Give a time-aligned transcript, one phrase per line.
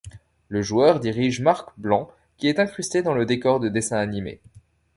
[0.49, 4.39] Le joueur dirige Marc Blanc qui est incrusté dans le décor de dessin animé.